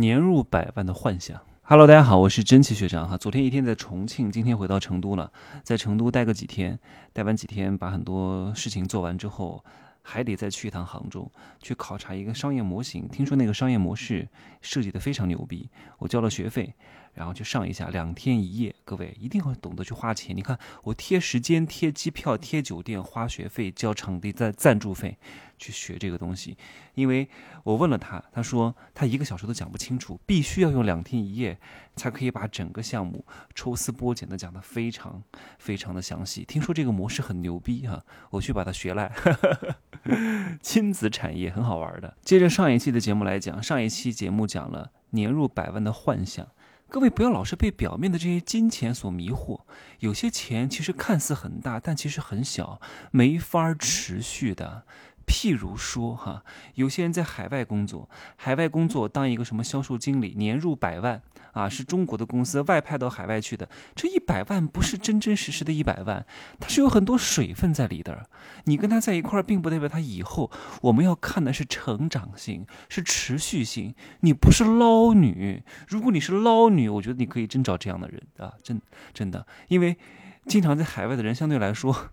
[0.00, 1.38] 年入百万的幻想。
[1.62, 3.16] Hello，大家好，我是真奇学长哈。
[3.16, 5.30] 昨天一天在重庆，今天回到成都了，
[5.62, 6.80] 在成都待个几天，
[7.12, 9.62] 待完几天，把很多事情做完之后。
[10.02, 13.06] 还得再去一趟杭州，去考察一个商业模型。
[13.08, 14.26] 听说那个商业模式
[14.62, 15.68] 设计的非常牛逼，
[15.98, 16.74] 我交了学费，
[17.20, 18.74] 然后去上一下，两天一夜。
[18.86, 20.34] 各位一定要懂得去花钱。
[20.34, 25.18] 你看，我贴时间、贴机票、贴酒店、花学费、交场地赞赞助费。
[25.58, 26.56] 去学这个东西，
[26.94, 27.28] 因为
[27.64, 31.58] 我问了他，他说他一个小时都讲不清楚，必须要用两天一夜
[31.96, 35.22] 才可以把整个项目抽丝剥茧的讲得非常
[35.58, 36.46] 非常的详细。
[36.46, 39.12] 听说这个模式很牛逼哈，我去把它学来。
[40.62, 42.16] 亲子产业很好玩的。
[42.22, 46.48] 接着上一期的节目来讲，上一期节目讲了年入百万的幻想，
[46.90, 49.60] 各位不要老是被表面的这些金钱所迷惑，
[50.00, 52.80] 有些钱其实看似很大，但其实很小，
[53.12, 54.82] 没法持续的。
[55.30, 56.42] 譬如说，哈，
[56.74, 61.22] 有些人在海外工作，海外工作当一个什么销售经理，年入百万
[61.52, 63.68] 啊，是中国的公司外派到海外去的。
[63.94, 66.26] 这一百万不是真真实实的一百万，
[66.58, 68.28] 它是有很多水分在里的。
[68.64, 70.50] 你跟他在一块儿，并不代表他以后。
[70.82, 73.94] 我们要看的是成长性，是持续性。
[74.22, 78.82] 你不是捞女，如果你是捞女，我觉得你可以真找这样的人啊，真
[79.14, 79.96] 真的，因为
[80.46, 82.10] 经常在海外的人相对来说。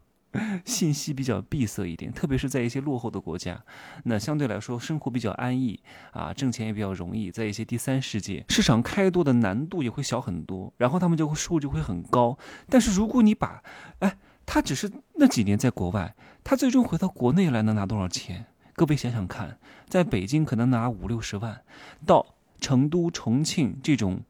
[0.65, 3.63] 信息比较闭塞一点，特别是在一些落后的国家，
[4.03, 5.79] 那相对来说生活比较安逸
[6.11, 7.29] 啊，挣钱也比较容易。
[7.31, 12.37] 在一些第三世界，市场开拓的难度也会小很多，然后他们就会收入就会很高。
[12.69, 13.61] 但是如果你把，
[13.99, 18.45] 哎，他只是那几年在国外，他最终回到国内来能拿多少钱？
[18.73, 21.61] 各位想想看，在北京可能拿五六十万，
[22.05, 24.21] 到成都、重庆这种。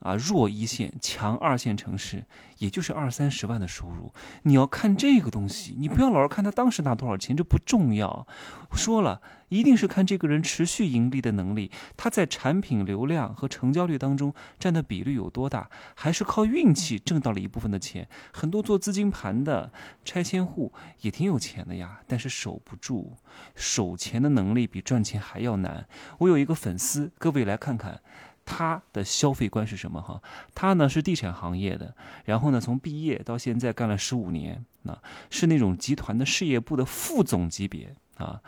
[0.00, 2.24] 啊，弱一线、强二线城市，
[2.58, 4.12] 也就是二三十万的收入。
[4.42, 8.26] 你要看这个东西，你不要老是看他当时拿多少钱，这不重要。
[8.72, 18.06] 说了，一定是看这个人持续盈利的能力，他在产品流量和成交率当中占的比率有多大，还是靠运气挣到了一部分的钱。
[18.32, 19.72] 很多做资金盘的
[20.04, 23.16] 拆迁户也挺有钱的呀，但是守不住，
[23.54, 25.88] 守钱的能力比赚钱还要难。
[26.18, 28.02] 我有一个粉丝，各位来看看。
[28.46, 30.00] 他的消费观是什么？
[30.00, 30.22] 哈，
[30.54, 34.96] 他呢是地产行业的，然后呢从毕业到现在干了十五年，那
[35.28, 38.40] 是那种集团的事业部的副总级别啊。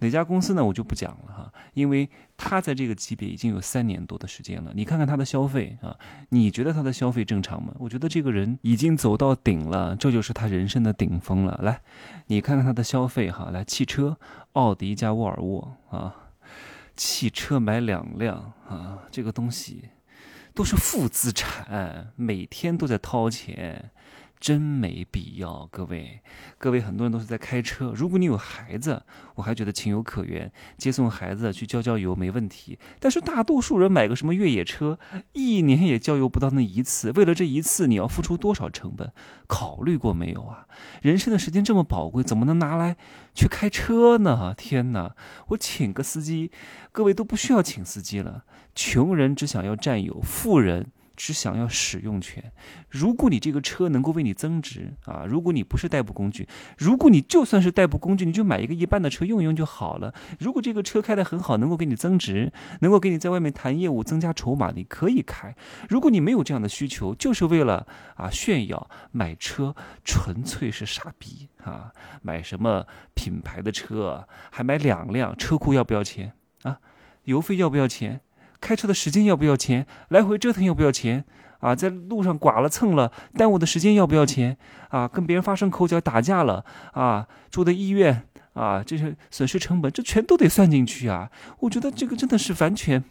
[0.00, 0.62] 哪家公司呢？
[0.62, 2.06] 我就不讲了哈，因为
[2.36, 4.70] 他在这个级别已经有三年多的时间了。
[4.74, 5.96] 你看看他的消费啊，
[6.28, 7.72] 你觉得他的消费正常吗？
[7.78, 11.58] 我觉得这个人已经走到顶了，这就是他人生的顶峰了。
[11.62, 11.80] 来，
[12.26, 14.18] 你看看他的消费哈，来汽车，
[14.52, 16.14] 奥迪加沃尔沃啊。
[16.96, 19.90] 汽车买两辆啊，这个东西
[20.54, 23.90] 都是负资产，每天都在掏钱。
[24.38, 26.20] 真没必要，各位，
[26.58, 27.92] 各位，很多人都是在开车。
[27.96, 29.02] 如果你有孩子，
[29.34, 32.78] 我还觉得情有可原，接送孩子去郊郊游没问题。
[33.00, 34.98] 但是大多数人买个什么越野车，
[35.32, 39.10] 一年也郊游不到那一次，为了这一次，你要付出多少成本？
[39.46, 40.66] 考虑过没有啊？
[41.00, 42.96] 人生的时间这么宝贵，怎么能拿来
[43.34, 44.54] 去开车呢？
[44.54, 45.16] 天哪！
[45.48, 46.50] 我请个司机，
[46.92, 48.44] 各位都不需要请司机了。
[48.74, 50.92] 穷人只想要占有，富人。
[51.16, 52.52] 只想要使用权。
[52.88, 56.46] 如果你这个车能够为你增值啊，如果你不是代步工具，
[56.76, 60.14] 如果你就算是代步工具，你就买一个一般的车用一用就好了。
[60.38, 65.54] 如果这个车开得很好，能够给你增值，能够给你在外面谈业务增加筹码，你可以开。
[65.88, 69.74] 如果你没有这样的需求，就是为了啊炫耀，买车
[70.04, 71.92] 纯粹是傻逼啊！
[72.22, 76.32] 买什么品牌的车，还买两辆，车库要不要钱
[76.62, 76.78] 啊？
[77.24, 78.20] 油费要不要钱？
[78.66, 79.86] 开车的时间要不要钱？
[80.08, 81.24] 来回折腾要不要钱？
[81.60, 84.56] 啊，在路上剐了蹭了，耽误的时间要不要钱？
[84.88, 88.24] 啊，跟别人发生口角打架了，啊，住的医院，
[88.54, 91.30] 啊，这些损失成本，这全都得算进去啊！
[91.60, 93.04] 我觉得这个真的是完全，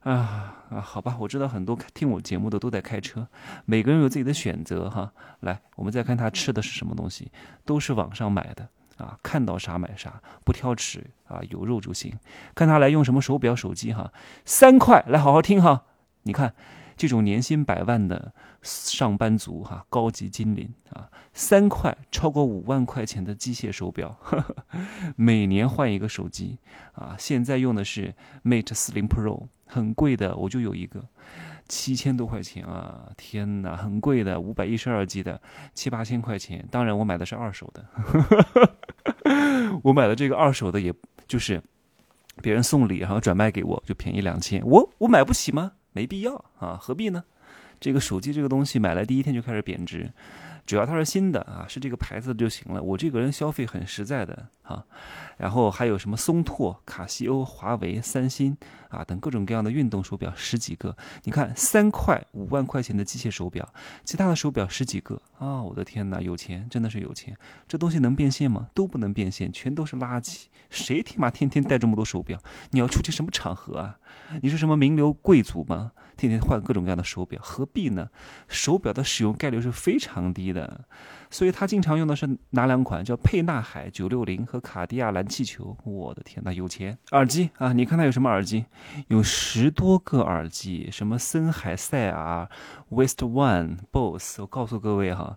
[0.00, 3.26] 啊啊，好吧，我知道很多听我节目的都在开车，
[3.64, 5.10] 每个人有自己的选择哈。
[5.40, 7.32] 来，我们再看他吃的是什么东西，
[7.64, 8.68] 都是网上买的。
[8.98, 12.18] 啊，看到啥买啥，不挑食啊，有肉就行。
[12.54, 14.12] 看他来用什么手表、手机哈，
[14.44, 15.84] 三块来好好听哈。
[16.22, 16.54] 你看
[16.96, 18.32] 这种年薪百万的
[18.62, 24.16] 上班族哈，高级精灵啊，三块超过五万块钱的机械手表，
[25.16, 26.58] 每年换一个手机
[26.94, 27.14] 啊。
[27.18, 31.04] 现在用的是 Mate 四零 Pro，很贵的，我就有一个。
[31.68, 33.10] 七千多块钱啊！
[33.16, 35.42] 天哪，很贵的，五百一十二 G 的，
[35.74, 36.64] 七八千块钱。
[36.70, 37.84] 当然，我买的是二手的。
[39.82, 40.92] 我买的这个二手的，也
[41.26, 41.62] 就是
[42.42, 44.62] 别人送礼，然后转卖给我，就便宜两千。
[44.64, 45.72] 我我买不起吗？
[45.92, 47.24] 没必要啊，何必呢？
[47.78, 50.10] 这个手机这个东西买来第一天就开始贬值，
[50.66, 52.82] 只要它是新的啊，是这个牌子就行了。
[52.82, 54.84] 我这个人消费很实在的啊。
[55.38, 58.56] 然后还有什么松拓、卡西欧、华为、三星
[58.88, 60.96] 啊等各种各样的运动手表十几个。
[61.24, 63.70] 你看三块五万块钱的机械手表，
[64.02, 65.62] 其他的手表十几个啊！
[65.62, 67.36] 我的天哪，有钱真的是有钱。
[67.68, 68.68] 这东西能变现吗？
[68.72, 70.44] 都不能变现，全都是垃圾。
[70.70, 72.40] 谁他妈天天戴这么多手表？
[72.70, 73.98] 你要出去什么场合啊？
[74.40, 75.92] 你是什么名流贵族吗？
[76.16, 78.08] 天天换各种各样的手表，何必呢？
[78.48, 80.55] 手表的使用概率是非常低的。
[80.56, 80.84] 的
[81.28, 83.04] 所以他经常用的是哪两款？
[83.04, 85.76] 叫沛纳海九六零和卡地亚蓝气球。
[85.84, 86.96] 我的天哪，有钱！
[87.10, 88.64] 耳机啊，你看他有什么耳机？
[89.08, 92.48] 有十多个耳机，什么森海塞尔、
[92.88, 94.40] West One、Boss。
[94.40, 95.36] 我告诉各位哈。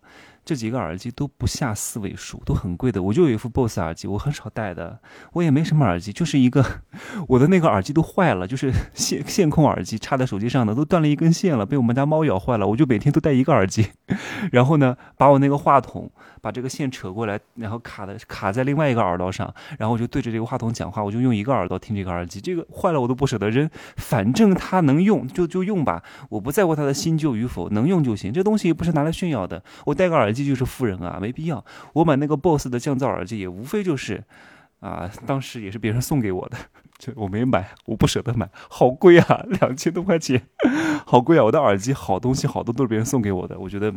[0.50, 3.04] 这几个耳机都不下四位数，都很贵的。
[3.04, 5.00] 我就有一副 BOSS 耳机，我很少戴的。
[5.34, 6.66] 我也没什么耳机，就是一个
[7.28, 12.66] 我的那个耳机都坏了，就是线线控耳机插在手机上的，都断了一根线了，被我们家猫咬坏了。
[12.66, 13.90] 我就每天都戴一个耳机，
[14.52, 16.10] 然后呢，把我那个话筒
[16.42, 22.42] 把这个线扯过来，然后卡的卡在另外一个耳朵上，然后我就对着这个话筒讲话，我就用一个耳朵听这个耳机。
[22.42, 28.34] 这个坏了我都不舍得扔，反正它能用就就用吧，我不在乎它的新旧与否，能用就行。
[28.34, 30.39] 这东西不是拿来炫耀的，我戴个耳机。
[30.46, 31.64] 就是富人啊，没必要。
[31.94, 34.24] 我买那个 BOSS 的降噪耳机也无非就是，
[34.80, 36.58] 啊，当时也是别人送给我的，
[36.98, 40.42] 就我没买，我不舍得买，好贵啊，两千多块钱，
[41.06, 41.44] 好贵啊！
[41.44, 43.94] 我的耳机好东西好多都是别人送给我的，我觉得。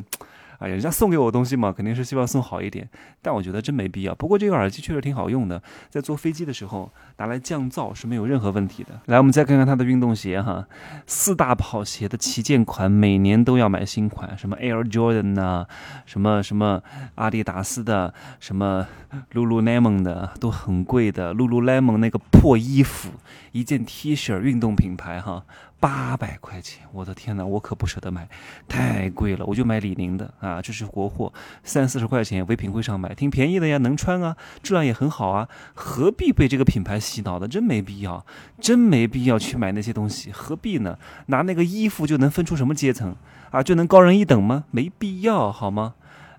[0.62, 2.88] 哎，人家送给我东西嘛，肯定是希望送好一点，
[3.20, 4.14] 但我觉得真没必要。
[4.14, 5.61] 不过这个耳机确实挺好用的，
[5.91, 9.00] 在坐飞机的时候拿来降噪是没有任何问题的。
[9.06, 10.67] 来，我们再看看它的运动鞋哈，
[11.06, 15.67] 四大跑鞋的旗舰款，每年都要买新款，什么 Air Jordan 呐，
[16.06, 16.81] 什么什么
[17.17, 18.87] 阿迪达斯的，什么
[19.32, 21.35] Lululemon 的，都很贵的。
[21.35, 23.11] Lululemon 那个破衣服，
[23.50, 25.44] 一件 T 恤运动品牌哈。
[25.82, 28.29] 八百块钱，我的天哪，我可不舍得买，
[28.69, 31.32] 太贵了，我就买李宁的啊，这是国货，
[31.64, 37.49] 三四十块钱，唯品会上买，挺便宜的呀，能穿啊，质量也很好啊，何必被这个品牌洗脑的？
[37.49, 38.25] 真没必要，
[38.61, 40.96] 真没必要去买那些东西，何必呢？
[41.26, 43.17] 拿那个衣服就能分出什么阶层
[43.50, 43.61] 啊？
[43.61, 44.62] 就能高人一等吗？
[44.70, 45.94] 没必要，好吗？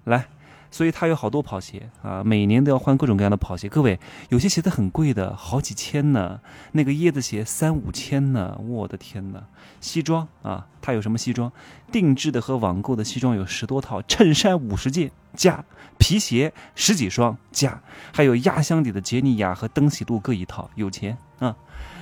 [0.05, 0.27] 来。
[0.73, 3.69] 所以他有好多跑鞋啊，每年都要换各种各样的跑鞋。
[3.69, 3.99] 各位，
[4.29, 6.41] 有些鞋子很贵的，好几千呢。
[6.71, 9.43] 那个椰子鞋三五千呢，我的天哪！
[9.79, 11.51] 西装啊，他有什么西装？
[11.91, 15.63] 定制的和网购的西装有十多套，衬衫五十件加，
[15.99, 17.79] 皮鞋十几双加，
[18.11, 21.55] 还有压箱底的杰尼亚和登喜路各一套，有钱啊，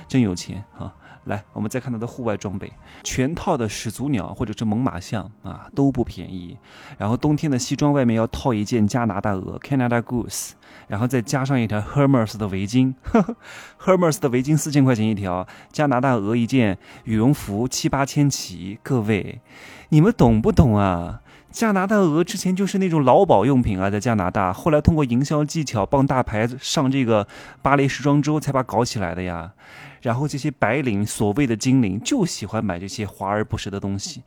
[0.08, 0.94] 真有钱啊！
[1.24, 2.72] 来，我们再看它的户外装备，
[3.04, 6.58] 全套的始祖鸟或者是猛犸象啊都不便宜。
[6.98, 10.50] 然后冬天的西装外面要套一件加拿大鹅 （Canada Goose），
[10.88, 12.94] 然后再加上一条 Hermes 的围巾。
[13.80, 18.78] Hermes 的围巾四千块钱一条，加拿大鹅一件羽绒服七八千起。
[18.82, 19.40] 各位，
[19.88, 21.21] 你们懂不懂啊？
[21.52, 27.28] 加拿大鹅之前就是那种劳保用品啊，在加拿大，后来通过营销技巧帮大牌子上这个
[27.60, 29.52] 巴黎时装周才把搞起来的呀。
[30.00, 34.22] 然后这些白领，所谓的精灵，就喜欢买这些华而不实的东西。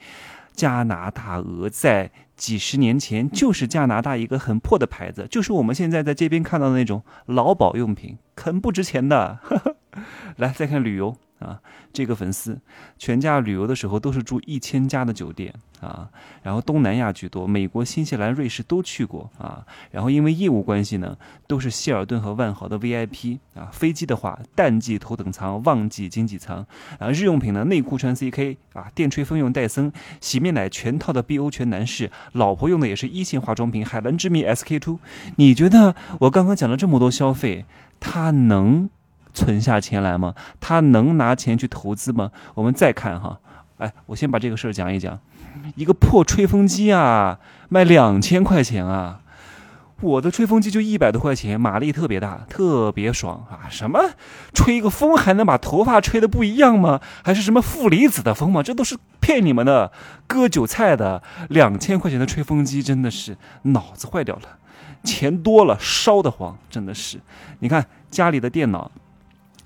[0.54, 9.40] 加拿大鹅在几十年前就是加拿大一个很破的牌子，就是我们现在在这边看到的那种劳保用品，很不值钱的。
[10.38, 11.18] 来，再看旅游。
[11.46, 11.60] 啊，
[11.94, 12.60] 这个粉丝
[12.98, 16.10] 全家旅游的时候都是住一千家的酒店啊，
[16.42, 21.16] 然后东南亚居多，美国、新西兰、瑞士都去过啊，然后因为业务关系呢，
[21.46, 23.70] 都是希尔顿和万豪的 VIP 啊。
[23.72, 26.66] 飞机的话，淡季头等舱，旺季经济舱
[26.98, 27.10] 啊。
[27.12, 35.00] 日用品呢，内裤穿 CK 啊，电吹风用戴森，洗面奶全套的 BO 全男士，老婆用的也是一线化妆品海蓝之谜 SK two。
[35.36, 37.66] 你觉得我刚刚讲了这么多消费，
[38.00, 38.90] 他能？
[39.36, 40.34] 存下钱来吗？
[40.60, 42.32] 他能拿钱去投资吗？
[42.56, 43.38] 我们再看哈，
[43.78, 45.20] 哎，我先把这个事儿讲一讲。
[45.76, 47.40] 一个破吹风机啊，
[47.70, 49.22] 卖两千块钱啊！
[50.02, 53.70] 我的吹风机就一百多块钱，马力特别大，特别爽啊！
[53.70, 54.00] 什么
[54.54, 57.00] 吹个风还能把头发吹的不一样吗？
[57.24, 58.62] 还是什么负离子的风吗？
[58.62, 59.92] 这都是骗你们的，
[60.28, 61.24] 割韭菜的。
[61.50, 64.42] 两千块钱的吹风机真的是脑子坏掉了，
[65.04, 67.20] 钱多了烧得慌，真的是。
[67.60, 68.92] 你看家里的电脑。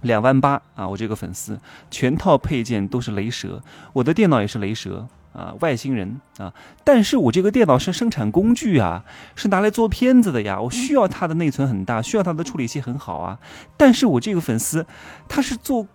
[0.01, 0.87] 两万八啊！
[0.87, 1.59] 我这个粉丝
[1.91, 3.61] 全套配件都是雷蛇，
[3.93, 6.53] 我的电脑也是雷蛇啊，外星人啊！
[6.83, 9.03] 但是我这个电脑是生产工具啊，
[9.35, 13.37] 是拿来做片子的呀，我需要它的内存很大，需要它的处理器很好啊。
[13.77, 14.85] 但是我这个粉丝
[15.27, 15.85] 他是做，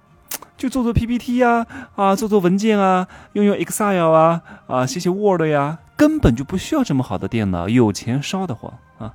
[0.57, 9.15] 就做做 PPT 呀，啊，做做文件啊，用用 Excel 啊，啊，写写 Word 呀，根本就不需要这么好的电脑，有钱烧得慌啊！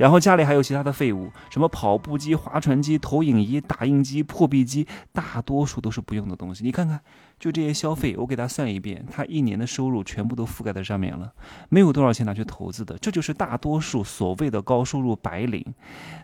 [0.00, 6.64] 然后家里还有其他的废物，什么跑步机、划船机、投影仪、打印机、破壁机，大多数都是不用的东西。
[6.64, 6.98] 你看看
[7.38, 11.30] 就这些消费，我给他算一遍，他一年的收入全部都覆盖在上面了，
[11.68, 12.96] 没有多少钱拿去投资的。
[12.96, 15.62] 这就是大多数所谓的高收入白领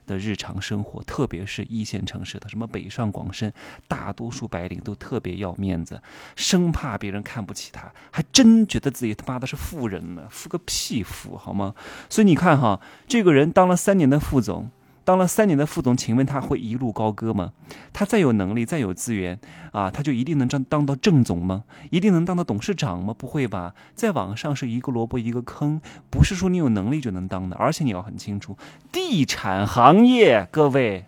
[0.07, 3.53] 的日常生活，特别是一线城市的，什么北上广深，
[3.87, 6.01] 大多数白领都特别要面子，
[6.35, 11.75] 生怕别人看不起他，还真觉得自己他妈的是富人呢，富个屁富，好吗？
[12.09, 14.71] 所以你看哈，这个人当当了三年的副总。
[15.03, 17.53] 当了三年的副总，请问他会一路高歌吗？
[17.93, 19.39] 他再有能力，再有资源
[19.73, 21.65] 啊，他就一定能当当到正总吗？
[21.91, 23.13] 一定能当到董事长吗？
[23.17, 25.81] 不会吧，在网上是一个萝卜一个坑，
[26.11, 27.57] 不是说你有能力就能当的。
[27.57, 28.57] 而且你要很清楚，
[28.93, 31.07] 地产行业，各位，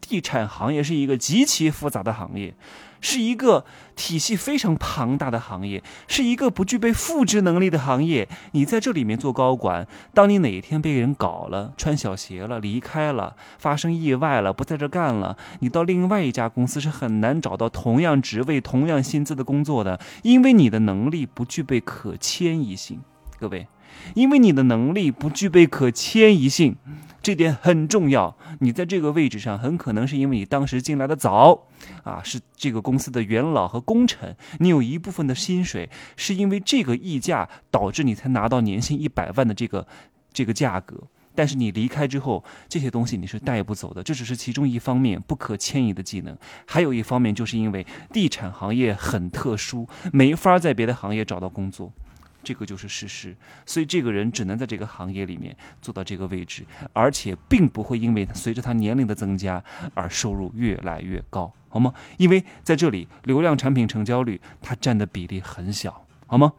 [0.00, 2.54] 地产行业是一个极其复杂的行业。
[3.00, 3.64] 是一个
[3.96, 8.28] 体系非常庞大的行业，是一个不具备复制能力的行业。
[8.52, 23.00] 你在这里面做高管，当你哪一天被人搞了、穿小鞋了、离开了、发生意外了、不在这干了，你到另外一家公司是很难找到同样职位、同样薪资的工作的，因为你的能力不具备可迁移性。
[23.38, 23.66] 各位，
[24.14, 26.76] 因为你的能力不具备可迁移性。
[27.22, 31.66] 这点很重要，你在这个位置上，很可能是因为你当时进来的早，
[32.02, 39.86] 啊，是这个公司的元老和功臣，你有一部分的薪水是因为这个溢价导致你才拿到年薪一百万的这个
[40.32, 40.96] 这个价格，
[41.34, 46.34] 但是你离开之后，这些东西你是带不走的，这只是其中一方面不可迁移的技能，
[46.66, 51.92] 还有一方面就是因为地产行业很特殊，没法在别的行业找到工作。
[52.42, 59.62] 这个就是事实，所以这个人只能在这个行业里面做到这个位置，而且并不会因为随着他年龄的增加
[59.94, 61.92] 而收入越来越高，好吗？
[62.16, 66.52] 因为在这里流量产品成交率它占的比例很小，好吗？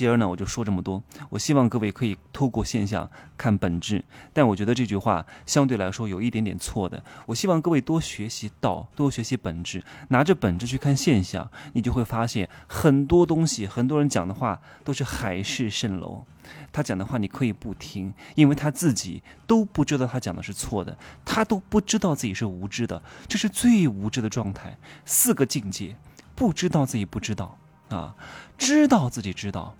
[0.00, 1.02] 接着呢，我就说这么多。
[1.28, 4.02] 我希望各位可以透过现象看本质，
[4.32, 7.02] 但我觉得这句话相对来说有一点点错的。
[7.26, 16.24] 我希望各位多学习道，多学习本质，拿着本质去看现象，你就会发现很多东西，很多人讲的话都是海市蜃楼。
[16.72, 24.78] 他讲的话你可以不听，因为他自己都不知道他讲的是错的，他都不知道自己是无知的，这是最无知的状态。
[25.04, 25.94] 四个境界：
[26.34, 27.58] 不知道自己不知道。
[27.90, 28.14] 啊，
[28.56, 29.74] 知道自己知道，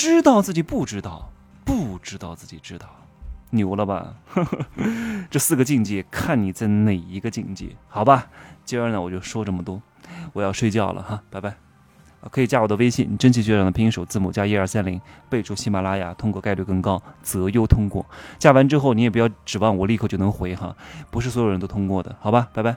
[0.00, 1.30] 知道自己不知道，
[1.62, 2.86] 不知道自己知道，
[3.50, 4.14] 牛了吧？
[5.30, 8.28] 这四个境界，看你在哪一个境界，好吧？
[8.64, 9.82] 今儿呢，我就说这么多，
[10.32, 11.54] 我要睡觉了哈，拜拜。
[12.30, 18.06] 可以加我的微信，真奇学长的拼音首字母加一二三零，备注喜马拉雅，通过概率更高，择优通过。
[18.38, 20.74] 加完之后，你也不要指望我立刻就能回哈，
[21.10, 22.48] 不是所有人都通过的，好吧？
[22.54, 22.74] 拜拜。